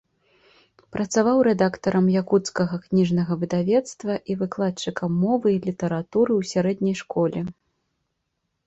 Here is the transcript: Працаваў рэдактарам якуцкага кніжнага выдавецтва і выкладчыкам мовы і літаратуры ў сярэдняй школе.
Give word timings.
Працаваў 0.95 1.37
рэдактарам 1.47 2.07
якуцкага 2.21 2.75
кніжнага 2.85 3.33
выдавецтва 3.43 4.13
і 4.33 4.39
выкладчыкам 4.41 5.11
мовы 5.27 5.47
і 5.59 5.61
літаратуры 5.69 6.31
ў 6.43 6.55
сярэдняй 6.55 6.95
школе. 7.05 7.39